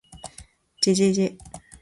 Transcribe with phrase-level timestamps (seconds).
[0.81, 1.61] ｗ じぇじぇじぇじぇ ｗ